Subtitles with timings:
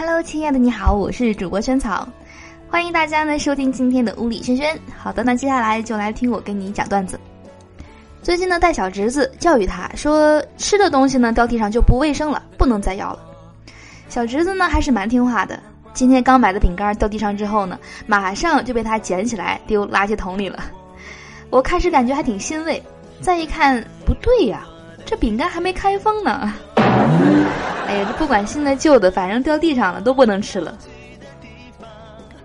[0.00, 2.08] Hello，亲爱的，你好，我是主播萱草，
[2.70, 4.74] 欢迎大家呢收听今天的屋里轩轩。
[4.96, 7.20] 好的，那接下来就来听我跟你讲段子。
[8.22, 13.18] 最近呢带小侄子教育他说，吃的东西呢掉地上就不卫生了，不能再要了。
[14.08, 15.60] 小侄子呢还是蛮听话的，
[15.92, 20.64] 今天刚买的饼干掉地上之后呢，马上就被他捡起来丢垃圾桶里了。
[21.50, 22.82] 我开始感觉还挺欣慰，
[23.20, 24.66] 再一看不对呀，
[25.04, 26.54] 这饼干还没开封呢。
[27.86, 30.76] 哎呀，这不管新的旧的，反正掉地上了都不能吃了。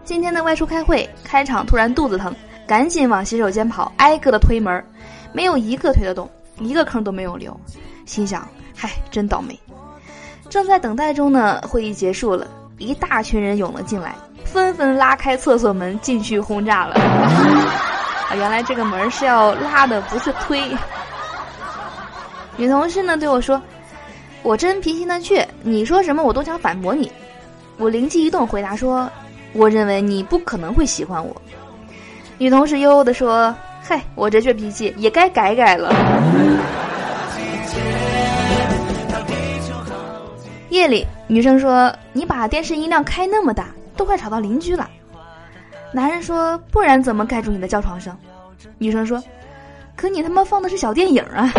[0.03, 2.33] 今天的外出开会，开场突然肚子疼，
[2.67, 4.83] 赶紧往洗手间跑，挨个的推门，
[5.31, 6.29] 没有一个推得动，
[6.59, 7.59] 一个坑都没有留。
[8.05, 9.59] 心想，嗨，真倒霉。
[10.49, 16.95] 正在等待中呢，会议结束了，一大群人涌了进来，纷纷拉开厕所门进去轰炸了。
[18.29, 20.61] 啊，原来这个门是要拉的，不是推。
[22.57, 23.61] 女同事呢对我说。
[24.45, 27.11] 我真脾气呢倔，你说什么我都想反驳你。
[27.77, 29.09] 我灵机一动回答说
[29.53, 31.35] ：“我认为你不可能会喜欢我。”
[32.37, 35.89] 女同事悠悠的说：“嗨，我这倔脾气也该改改了。”
[40.69, 44.87] 夜里，女生说：“你把电视音量开那么大，都快吵到邻居了。”
[45.91, 48.15] 男人说：“不然怎么盖住你的叫床声？”
[48.77, 49.19] 女生说
[49.97, 51.51] ：“可你他妈放的是小电影啊！”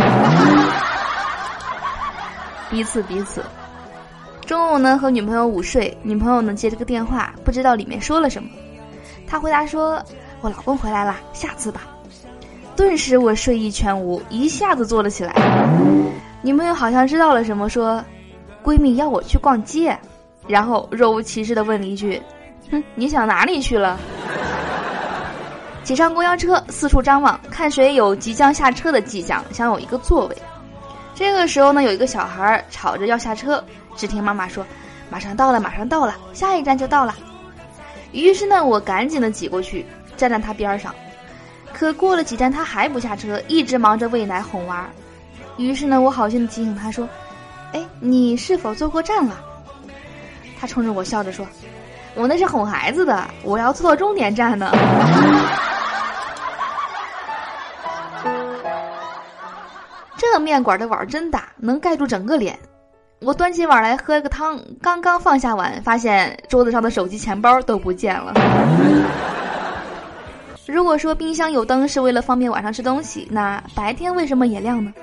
[2.71, 3.43] 彼此彼此。
[4.45, 8.49] 中午呢，和女朋友午睡，女朋友呢接这个电话，不知道里面说了什么。
[9.27, 10.01] 他回答说
[10.41, 11.83] ：“我老公回来了，下次吧。”
[12.77, 15.35] 顿时我睡意全无，一下子坐了起来。
[16.43, 18.05] 女朋友好像知道了什么，说
[18.63, 19.99] ：“闺蜜要我去逛街。”
[20.47, 22.23] 然后若无其事的问了一句
[22.71, 23.99] ：“哼，你想哪里去了？”
[25.83, 30.37] 挤上公交车，四处张望，看谁有即将下车的迹象，想有一个座位。
[31.17, 33.65] 这个时候呢，有一个小孩吵着要下车，
[33.97, 34.65] 只听妈妈说
[35.09, 37.17] ：“马上到了，马上到了，下一站就到了。”
[38.13, 40.95] 于是呢，我赶紧的挤过去，站在他边上。
[41.73, 44.87] 可过了几站，他还不下车，一直忙着喂奶哄娃。
[45.57, 47.09] 于是呢，我好心的提醒他说
[47.73, 49.41] ：“哎，你是否坐过站了？”
[50.61, 51.47] 他冲着我笑着说
[52.15, 54.71] ：“我那是哄孩子的，我要坐到终点站呢。”
[60.47, 62.57] 面馆的碗真大，能盖住整个脸。
[63.21, 68.33] 我端起碗来喝个汤，刚刚放下碗，发现桌子上的手机、钱包都不见了。
[70.69, 74.95] 如果说冰箱有灯是为了方便晚上吃东西，那白天为什么也亮呢？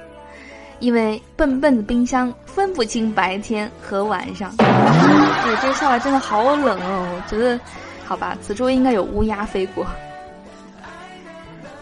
[0.79, 4.55] 因为笨笨的冰箱分不清白天和晚上。
[4.55, 7.05] 对，这个笑话真的好冷哦！
[7.15, 7.59] 我觉得，
[8.05, 9.85] 好吧，此处应该有乌鸦飞过。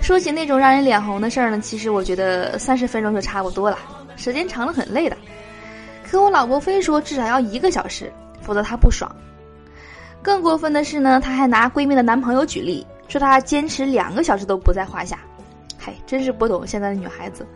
[0.01, 3.77] 说起那种让人脸红的事儿呢，其实我觉得三十分钟就差不多了，
[4.17, 5.15] 时间长了很累的。
[6.03, 9.09] 可我老婆非说至少要一个小时，否则她不爽。
[10.21, 15.19] 更过分的是呢，她还拿闺蜜的男朋友举例，说她坚持两个小时都不在话下。
[15.77, 17.47] 嗨，真是不懂现在的女孩子，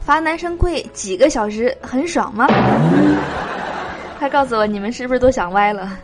[0.00, 2.48] 罚男生跪几个小时很爽吗？
[4.18, 5.96] 快告诉我，你们是不是都想歪了？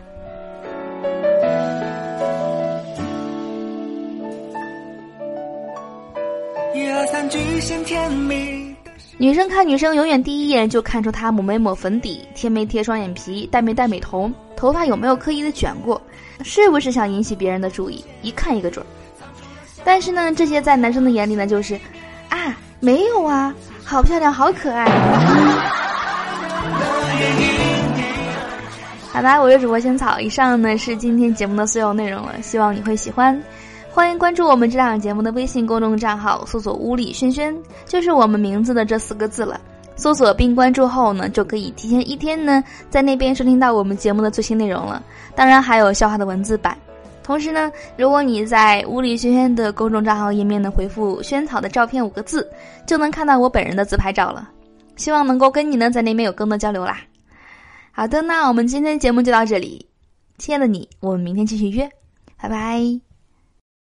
[9.17, 16.01] 女生看女生，永远第一眼就看出她抹没抹粉底，贴没贴双眼皮，戴没戴美瞳，头发有没有刻意的卷过，
[16.43, 18.85] 是不是想引起别人的注意，一看一个准。
[19.83, 21.77] 但是呢，这些在男生的眼里呢，就是
[22.29, 23.53] 啊，没有啊，
[23.83, 24.85] 好漂亮，好可爱。
[29.11, 33.37] 好的，我是主播仙草，以上呢是今天节目的所有内容了，希望你会喜欢。
[33.99, 37.53] 欢迎关注我们这档节目的微信公众账号，搜索“屋里轩轩”，
[37.85, 39.59] 就是我们名字的这四个字了。
[39.97, 45.03] 搜索并关注后呢，就可以提前一天呢，在那边收听到我们节目的最新内容了。
[45.35, 46.77] 当然还有笑话的文字版。
[47.21, 52.49] 同时呢，如果你在“屋里轩轩”的公众账号页面呢，回复“萱草的照片”五个字，
[52.87, 54.49] 就能看到我本人的自拍照了。
[54.95, 57.01] 希望能够跟你呢，在那边有更多交流啦。
[57.91, 59.85] 好的，那我们今天节目就到这里，
[60.37, 61.91] 亲爱的你，我们明天继续约，
[62.41, 63.08] 拜拜。